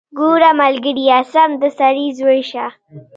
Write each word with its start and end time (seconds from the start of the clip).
ګوره 0.19 0.49
ملګريه 0.61 1.19
سم 1.31 1.49
د 1.61 1.63
سړي 1.79 2.07
زوى 2.17 2.41
شه. 2.51 2.65